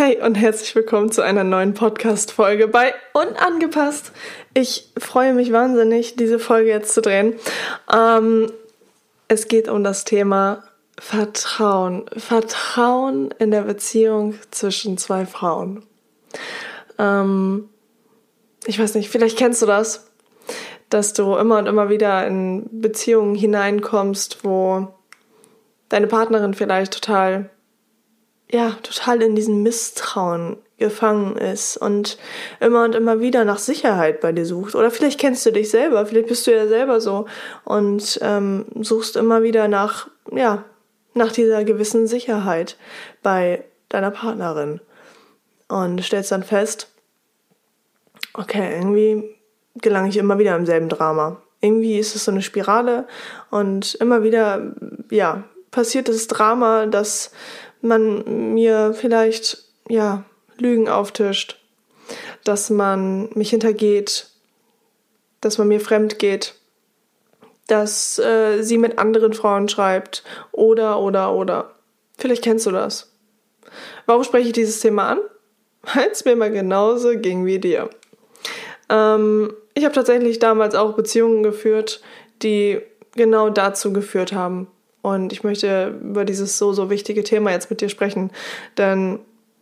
[0.00, 4.12] Hey und herzlich willkommen zu einer neuen Podcast-Folge bei Unangepasst.
[4.54, 7.34] Ich freue mich wahnsinnig, diese Folge jetzt zu drehen.
[7.92, 8.48] Ähm,
[9.26, 10.62] es geht um das Thema
[11.00, 12.06] Vertrauen.
[12.16, 15.82] Vertrauen in der Beziehung zwischen zwei Frauen.
[16.96, 17.68] Ähm,
[18.66, 20.12] ich weiß nicht, vielleicht kennst du das,
[20.90, 24.94] dass du immer und immer wieder in Beziehungen hineinkommst, wo
[25.88, 27.50] deine Partnerin vielleicht total
[28.50, 32.18] ja, total in diesem Misstrauen gefangen ist und
[32.60, 34.74] immer und immer wieder nach Sicherheit bei dir sucht.
[34.74, 37.26] Oder vielleicht kennst du dich selber, vielleicht bist du ja selber so
[37.64, 40.64] und ähm, suchst immer wieder nach, ja,
[41.14, 42.76] nach dieser gewissen Sicherheit
[43.22, 44.80] bei deiner Partnerin.
[45.68, 46.88] Und stellst dann fest,
[48.32, 49.36] okay, irgendwie
[49.74, 51.42] gelange ich immer wieder im selben Drama.
[51.60, 53.06] Irgendwie ist es so eine Spirale
[53.50, 54.72] und immer wieder,
[55.10, 57.32] ja, passiert das Drama, dass
[57.80, 60.24] man mir vielleicht, ja,
[60.58, 61.60] Lügen auftischt,
[62.44, 64.28] dass man mich hintergeht,
[65.40, 66.54] dass man mir fremd geht,
[67.68, 71.74] dass äh, sie mit anderen Frauen schreibt oder, oder, oder.
[72.16, 73.12] Vielleicht kennst du das.
[74.06, 75.18] Warum spreche ich dieses Thema an?
[75.94, 77.90] Weil es mir mal genauso ging wie dir.
[78.88, 82.00] Ähm, ich habe tatsächlich damals auch Beziehungen geführt,
[82.42, 82.80] die
[83.14, 84.68] genau dazu geführt haben.
[85.02, 88.30] Und ich möchte über dieses so, so wichtige Thema jetzt mit dir sprechen.
[88.76, 89.20] Denn,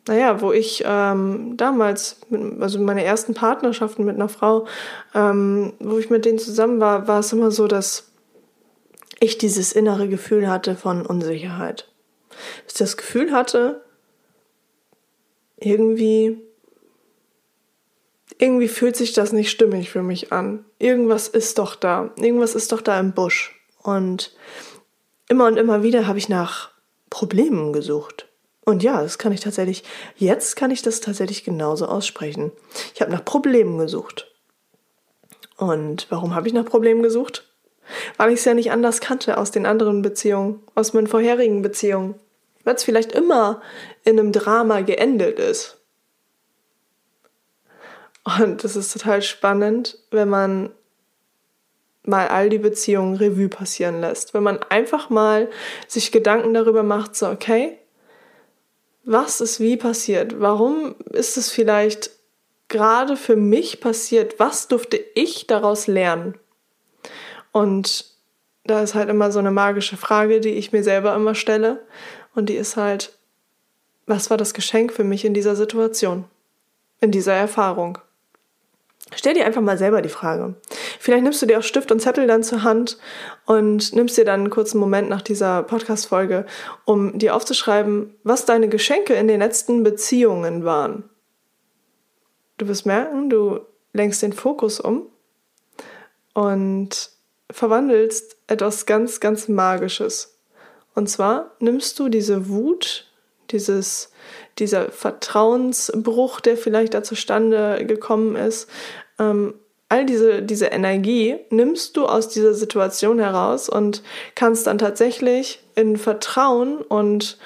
[0.09, 4.67] naja, wo ich ähm, damals, mit, also meine ersten Partnerschaften mit einer Frau,
[5.15, 8.11] ähm, wo ich mit denen zusammen war, war es immer so, dass
[9.21, 11.89] ich dieses innere Gefühl hatte von Unsicherheit.
[12.65, 13.83] Dass ich das Gefühl hatte,
[15.59, 16.39] irgendwie,
[18.39, 20.65] irgendwie fühlt sich das nicht stimmig für mich an.
[20.79, 22.11] Irgendwas ist doch da.
[22.19, 23.59] Irgendwas ist doch da im Busch.
[23.83, 24.35] Und
[25.29, 26.71] immer und immer wieder habe ich nach
[27.11, 28.27] Problemen gesucht.
[28.65, 29.85] Und ja, das kann ich tatsächlich,
[30.17, 32.51] jetzt kann ich das tatsächlich genauso aussprechen.
[32.95, 34.33] Ich habe nach Problemen gesucht.
[35.57, 37.49] Und warum habe ich nach Problemen gesucht?
[38.17, 42.17] Weil ich es ja nicht anders kannte aus den anderen Beziehungen, aus meinen vorherigen Beziehungen.
[42.65, 43.63] Weil es vielleicht immer
[44.05, 45.79] in einem Drama geendet ist.
[48.25, 50.73] Und das ist total spannend, wenn man
[52.07, 54.35] mal all die Beziehungen Revue passieren lässt.
[54.35, 55.51] Wenn man einfach mal
[55.87, 57.79] sich Gedanken darüber macht, so, okay,
[59.05, 60.41] was ist wie passiert?
[60.41, 62.11] Warum ist es vielleicht
[62.69, 64.39] gerade für mich passiert?
[64.39, 66.37] Was durfte ich daraus lernen?
[67.53, 68.05] Und
[68.65, 71.87] da ist halt immer so eine magische Frage, die ich mir selber immer stelle.
[72.35, 73.17] Und die ist halt,
[74.07, 76.25] was war das Geschenk für mich in dieser Situation?
[77.01, 77.99] In dieser Erfahrung?
[79.15, 80.57] Stell dir einfach mal selber die Frage.
[80.99, 82.99] Vielleicht nimmst du dir auch Stift und Zettel dann zur Hand
[83.45, 86.45] und nimmst dir dann einen kurzen Moment nach dieser Podcast-Folge,
[86.85, 91.05] um dir aufzuschreiben, was deine Geschenke in den letzten Beziehungen waren.
[92.59, 93.61] Du wirst merken, du
[93.93, 95.07] lenkst den Fokus um
[96.35, 97.11] und
[97.51, 100.37] verwandelst etwas ganz, ganz Magisches.
[100.95, 103.07] Und zwar nimmst du diese Wut,
[103.51, 104.11] dieses,
[104.59, 108.69] dieser Vertrauensbruch, der vielleicht da zustande gekommen ist,
[109.19, 109.55] ähm,
[109.89, 114.03] all diese, diese Energie nimmst du aus dieser Situation heraus und
[114.35, 117.39] kannst dann tatsächlich in Vertrauen und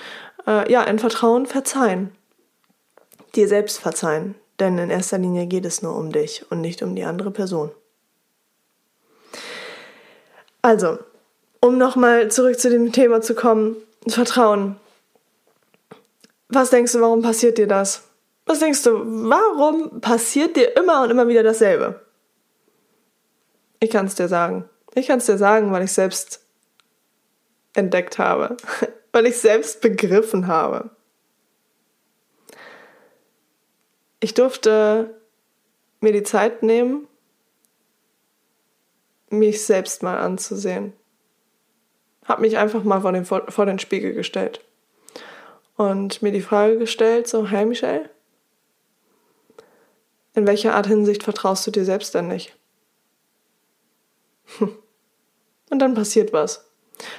[0.47, 2.13] äh, ja, in Vertrauen verzeihen.
[3.35, 4.35] Dir selbst verzeihen.
[4.59, 7.71] Denn in erster Linie geht es nur um dich und nicht um die andere Person.
[10.63, 10.99] Also,
[11.61, 14.77] um nochmal zurück zu dem Thema zu kommen, Vertrauen.
[16.53, 18.09] Was denkst du, warum passiert dir das?
[18.45, 18.91] Was denkst du,
[19.29, 22.05] warum passiert dir immer und immer wieder dasselbe?
[23.79, 24.69] Ich kann es dir sagen.
[24.95, 26.45] Ich kann es dir sagen, weil ich selbst
[27.75, 28.57] entdeckt habe,
[29.13, 30.91] weil ich selbst begriffen habe.
[34.19, 35.15] Ich durfte
[36.01, 37.07] mir die Zeit nehmen,
[39.31, 40.95] mich selbst mal anzusehen.
[42.25, 44.65] Hab mich einfach mal vor den, vor den Spiegel gestellt
[45.81, 48.11] und mir die Frage gestellt, so, hey Michelle,
[50.35, 52.55] in welcher Art Hinsicht vertraust du dir selbst denn nicht?
[54.61, 56.67] Und dann passiert was.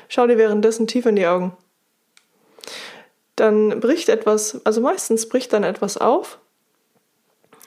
[0.10, 1.58] Schau dir währenddessen tief in die Augen.
[3.36, 6.38] Dann bricht etwas, also meistens bricht dann etwas auf.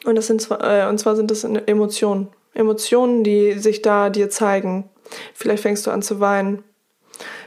[0.05, 2.29] Und, das sind äh, und zwar sind das Emotionen.
[2.53, 4.89] Emotionen, die sich da dir zeigen.
[5.35, 6.63] Vielleicht fängst du an zu weinen.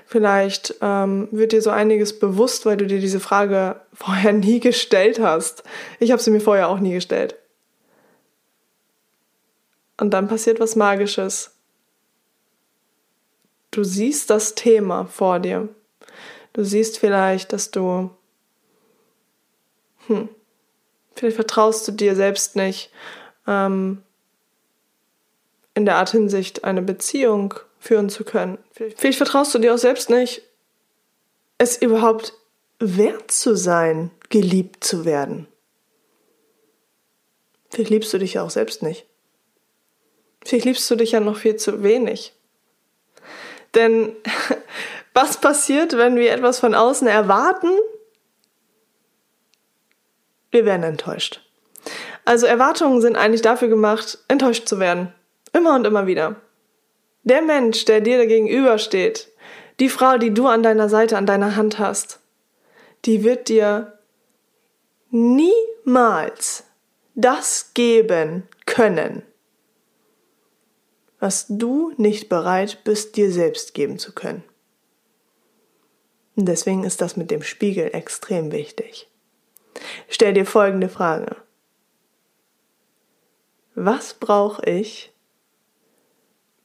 [0.09, 5.19] Vielleicht ähm, wird dir so einiges bewusst, weil du dir diese Frage vorher nie gestellt
[5.19, 5.63] hast.
[5.99, 7.35] Ich habe sie mir vorher auch nie gestellt.
[9.99, 11.51] Und dann passiert was Magisches.
[13.71, 15.67] Du siehst das Thema vor dir.
[16.53, 18.09] Du siehst vielleicht, dass du,
[20.07, 20.29] hm,
[21.15, 22.91] vielleicht vertraust du dir selbst nicht,
[23.45, 24.01] ähm,
[25.73, 28.57] in der Art Hinsicht eine Beziehung führen zu können.
[28.71, 30.41] Vielleicht vertraust du dir auch selbst nicht,
[31.57, 32.33] es überhaupt
[32.79, 35.47] wert zu sein, geliebt zu werden.
[37.69, 39.05] Vielleicht liebst du dich ja auch selbst nicht.
[40.43, 42.33] Vielleicht liebst du dich ja noch viel zu wenig.
[43.75, 44.15] Denn
[45.13, 47.71] was passiert, wenn wir etwas von außen erwarten?
[50.51, 51.41] Wir werden enttäuscht.
[52.23, 55.13] Also Erwartungen sind eigentlich dafür gemacht, enttäuscht zu werden.
[55.53, 56.35] Immer und immer wieder.
[57.27, 59.27] Der Mensch, der dir gegenübersteht,
[59.81, 62.21] die Frau, die du an deiner Seite, an deiner Hand hast,
[63.03, 63.99] die wird dir
[65.09, 66.63] niemals
[67.15, 69.23] das geben können,
[71.19, 74.41] was du nicht bereit bist, dir selbst geben zu können.
[76.37, 79.09] Und deswegen ist das mit dem Spiegel extrem wichtig.
[80.07, 81.35] Stell dir folgende Frage.
[83.75, 85.11] Was brauche ich,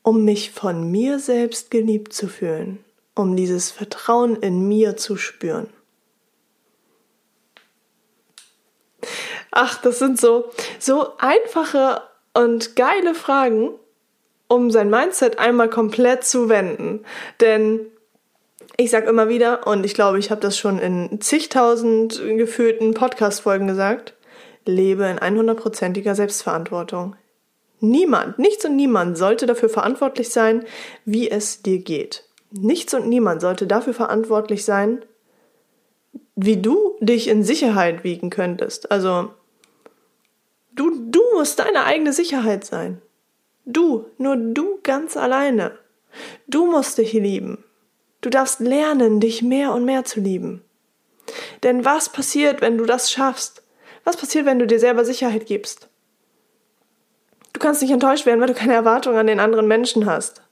[0.02, 2.84] um mich von mir selbst geliebt zu fühlen,
[3.14, 5.68] um dieses Vertrauen in mir zu spüren?
[9.50, 12.02] Ach, das sind so, so einfache
[12.34, 13.70] und geile Fragen,
[14.48, 17.04] um sein Mindset einmal komplett zu wenden.
[17.40, 17.80] Denn
[18.76, 23.66] ich sage immer wieder, und ich glaube, ich habe das schon in zigtausend gefühlten Podcast-Folgen
[23.66, 24.14] gesagt,
[24.64, 27.16] lebe in 100%iger Selbstverantwortung.
[27.84, 30.64] Niemand, nichts und niemand sollte dafür verantwortlich sein,
[31.04, 32.22] wie es dir geht.
[32.52, 35.04] Nichts und niemand sollte dafür verantwortlich sein,
[36.36, 38.92] wie du dich in Sicherheit wiegen könntest.
[38.92, 39.30] Also,
[40.70, 43.02] du, du musst deine eigene Sicherheit sein.
[43.64, 45.72] Du, nur du ganz alleine.
[46.46, 47.64] Du musst dich lieben.
[48.20, 50.62] Du darfst lernen, dich mehr und mehr zu lieben.
[51.64, 53.64] Denn was passiert, wenn du das schaffst?
[54.04, 55.88] Was passiert, wenn du dir selber Sicherheit gibst?
[57.62, 60.42] Du kannst nicht enttäuscht werden, weil du keine Erwartungen an den anderen Menschen hast.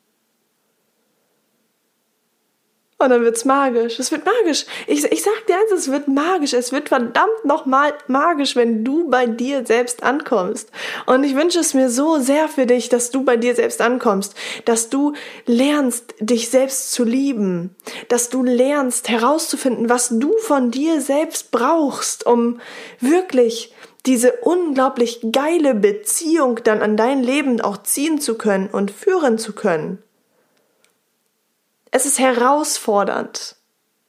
[2.98, 3.98] Und dann wird's magisch.
[3.98, 4.64] Es wird magisch.
[4.86, 6.52] Ich, ich sag dir eins, es wird magisch.
[6.52, 10.70] Es wird verdammt nochmal magisch, wenn du bei dir selbst ankommst.
[11.06, 14.36] Und ich wünsche es mir so sehr für dich, dass du bei dir selbst ankommst.
[14.64, 15.14] Dass du
[15.46, 17.74] lernst, dich selbst zu lieben.
[18.08, 22.60] Dass du lernst, herauszufinden, was du von dir selbst brauchst, um
[23.00, 23.74] wirklich
[24.06, 29.52] diese unglaublich geile Beziehung dann an dein Leben auch ziehen zu können und führen zu
[29.52, 30.02] können.
[31.90, 33.56] Es ist herausfordernd.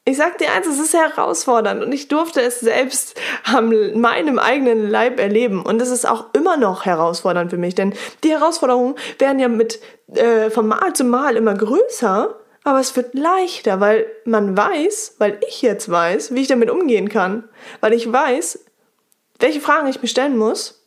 [0.03, 4.89] Ich sag dir eins, es ist herausfordernd und ich durfte es selbst am meinem eigenen
[4.89, 7.93] Leib erleben und es ist auch immer noch herausfordernd für mich, denn
[8.23, 9.79] die Herausforderungen werden ja mit
[10.15, 15.39] äh, von Mal zu Mal immer größer, aber es wird leichter, weil man weiß, weil
[15.47, 17.43] ich jetzt weiß, wie ich damit umgehen kann,
[17.79, 18.59] weil ich weiß,
[19.41, 20.81] welche Fragen ich mir stellen muss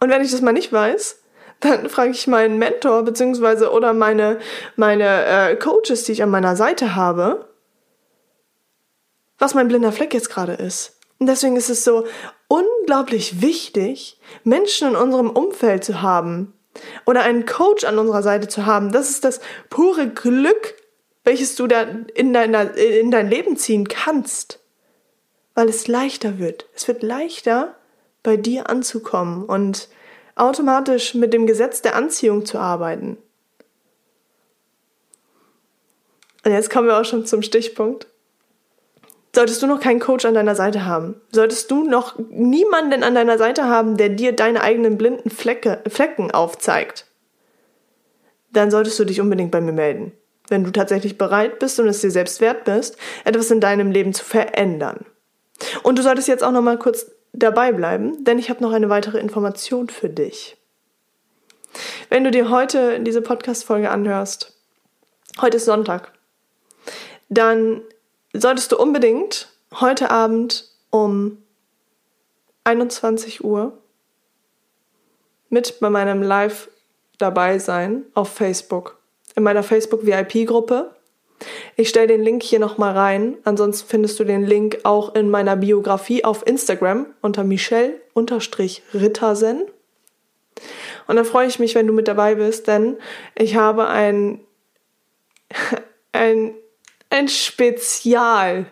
[0.00, 1.22] und wenn ich das mal nicht weiß,
[1.60, 4.38] dann frage ich meinen Mentor beziehungsweise oder meine,
[4.76, 7.48] meine äh, Coaches, die ich an meiner Seite habe,
[9.38, 10.98] was mein blinder Fleck jetzt gerade ist.
[11.18, 12.06] Und deswegen ist es so
[12.46, 16.54] unglaublich wichtig, Menschen in unserem Umfeld zu haben
[17.06, 18.92] oder einen Coach an unserer Seite zu haben.
[18.92, 20.74] Das ist das pure Glück,
[21.24, 21.82] welches du da
[22.14, 24.60] in, deiner, in dein Leben ziehen kannst,
[25.58, 26.66] weil es leichter wird.
[26.76, 27.74] Es wird leichter,
[28.22, 29.88] bei dir anzukommen und
[30.36, 33.18] automatisch mit dem Gesetz der Anziehung zu arbeiten.
[36.44, 38.06] Und jetzt kommen wir auch schon zum Stichpunkt.
[39.34, 43.36] Solltest du noch keinen Coach an deiner Seite haben, solltest du noch niemanden an deiner
[43.36, 47.04] Seite haben, der dir deine eigenen blinden Flecke, Flecken aufzeigt,
[48.52, 50.12] dann solltest du dich unbedingt bei mir melden.
[50.46, 54.14] Wenn du tatsächlich bereit bist und es dir selbst wert bist, etwas in deinem Leben
[54.14, 55.04] zu verändern.
[55.82, 58.88] Und du solltest jetzt auch noch mal kurz dabei bleiben, denn ich habe noch eine
[58.88, 60.56] weitere Information für dich.
[62.08, 64.56] Wenn du dir heute diese Podcast-Folge anhörst,
[65.40, 66.12] heute ist Sonntag,
[67.28, 67.82] dann
[68.32, 69.48] solltest du unbedingt
[69.80, 71.42] heute Abend um
[72.64, 73.78] 21 Uhr
[75.48, 76.70] mit bei meinem Live
[77.18, 78.98] dabei sein auf Facebook,
[79.34, 80.94] in meiner Facebook VIP-Gruppe.
[81.76, 83.36] Ich stelle den Link hier nochmal rein.
[83.44, 89.62] Ansonsten findest du den Link auch in meiner Biografie auf Instagram unter Michelle-Rittersen.
[91.06, 92.96] Und da freue ich mich, wenn du mit dabei bist, denn
[93.34, 94.40] ich habe ein,
[96.12, 96.54] ein,
[97.10, 98.66] ein Spezial,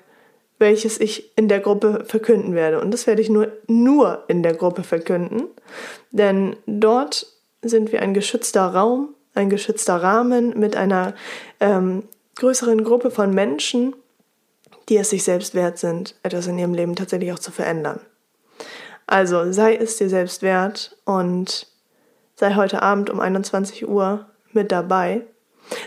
[0.58, 2.80] welches ich in der Gruppe verkünden werde.
[2.80, 5.44] Und das werde ich nur, nur in der Gruppe verkünden,
[6.10, 7.26] denn dort
[7.62, 11.14] sind wir ein geschützter Raum, ein geschützter Rahmen mit einer
[11.60, 12.04] ähm,
[12.36, 13.96] größeren Gruppe von Menschen,
[14.88, 18.00] die es sich selbst wert sind, etwas in ihrem Leben tatsächlich auch zu verändern.
[19.06, 21.68] Also sei es dir selbst wert und
[22.34, 25.22] sei heute Abend um 21 Uhr mit dabei.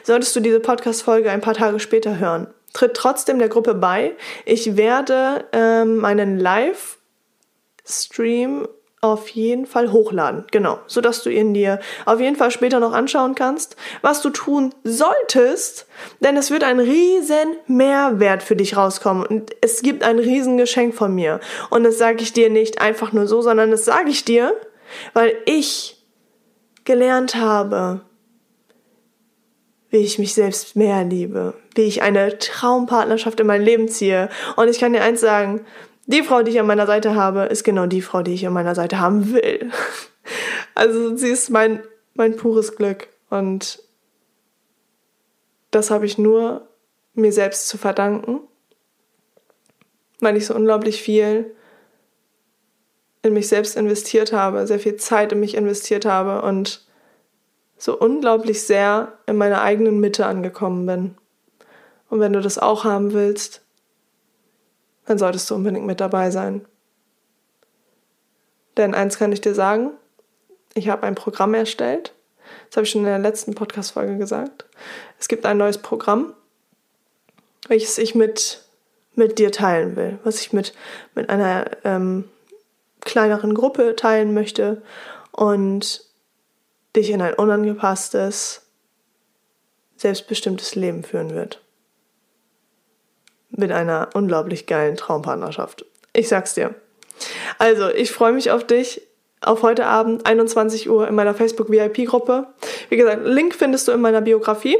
[0.04, 4.16] Solltest du diese Podcast-Folge ein paar Tage später hören, tritt trotzdem der Gruppe bei.
[4.46, 6.98] Ich werde ähm, meinen Live-Stream
[9.02, 10.46] auf jeden Fall hochladen.
[10.52, 14.30] Genau, so dass du ihn dir auf jeden Fall später noch anschauen kannst, was du
[14.30, 15.88] tun solltest,
[16.20, 19.26] denn es wird ein riesen Mehrwert für dich rauskommen.
[19.26, 21.40] Und es gibt ein riesen Geschenk von mir.
[21.70, 24.54] Und das sage ich dir nicht einfach nur so, sondern das sage ich dir,
[25.14, 26.04] weil ich
[26.84, 28.02] gelernt habe,
[29.92, 34.30] wie ich mich selbst mehr liebe, wie ich eine Traumpartnerschaft in mein Leben ziehe.
[34.56, 35.66] Und ich kann dir eins sagen,
[36.10, 38.54] die Frau, die ich an meiner Seite habe, ist genau die Frau, die ich an
[38.54, 39.72] meiner Seite haben will.
[40.76, 43.82] Also sie ist mein, mein pures Glück und
[45.72, 46.68] das habe ich nur
[47.16, 48.40] mir selbst zu verdanken,
[50.22, 51.54] weil ich so unglaublich viel
[53.24, 56.88] in mich selbst investiert habe, sehr viel Zeit in mich investiert habe und
[57.78, 61.16] so unglaublich sehr in meiner eigenen Mitte angekommen bin.
[62.10, 63.62] Und wenn du das auch haben willst,
[65.10, 66.68] dann solltest du unbedingt mit dabei sein.
[68.78, 69.90] Denn eins kann ich dir sagen,
[70.76, 72.14] ich habe ein Programm erstellt.
[72.68, 74.66] Das habe ich schon in der letzten Podcast-Folge gesagt.
[75.18, 76.36] Es gibt ein neues Programm,
[77.68, 78.64] welches ich mit,
[79.16, 80.76] mit dir teilen will, was ich mit,
[81.16, 82.30] mit einer ähm,
[83.02, 84.84] kleineren Gruppe teilen möchte
[85.32, 86.06] und
[86.96, 88.62] dich in ein unangepasstes,
[89.98, 91.64] selbstbestimmtes Leben führen wird
[93.50, 95.86] mit einer unglaublich geilen Traumpartnerschaft.
[96.14, 96.76] Ich sag's dir.
[97.58, 99.02] Also, ich freue mich auf dich
[99.42, 102.48] auf heute Abend 21 Uhr in meiner Facebook VIP Gruppe.
[102.90, 104.78] Wie gesagt, Link findest du in meiner Biografie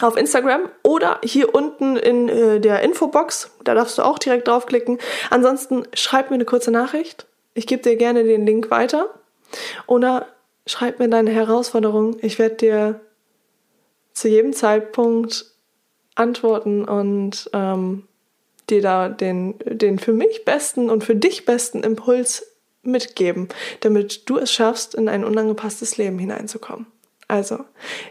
[0.00, 3.50] auf Instagram oder hier unten in äh, der Infobox.
[3.62, 4.98] Da darfst du auch direkt draufklicken.
[5.30, 7.26] Ansonsten schreib mir eine kurze Nachricht.
[7.54, 9.08] Ich gebe dir gerne den Link weiter.
[9.86, 10.26] Oder
[10.66, 12.16] schreib mir deine Herausforderung.
[12.22, 13.00] Ich werde dir
[14.12, 15.46] zu jedem Zeitpunkt
[16.14, 18.06] antworten und ähm,
[18.70, 22.46] dir da den, den für mich besten und für dich besten Impuls
[22.82, 23.48] mitgeben,
[23.80, 26.86] damit du es schaffst, in ein unangepasstes Leben hineinzukommen.
[27.28, 27.60] Also,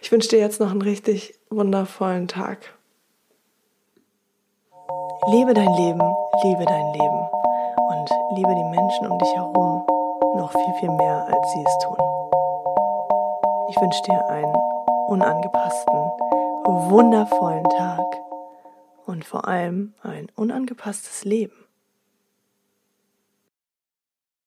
[0.02, 2.74] ich wünsche dir jetzt noch einen richtig wundervollen Tag.
[5.32, 6.02] Liebe dein Leben,
[6.44, 7.28] liebe dein Leben
[7.90, 9.86] und liebe die Menschen um dich herum
[10.36, 11.98] noch viel, viel mehr, als sie es tun.
[13.70, 14.54] Ich wünsche dir einen
[15.08, 16.12] unangepassten,
[16.66, 18.06] wundervollen Tag
[19.06, 21.63] und vor allem ein unangepasstes Leben.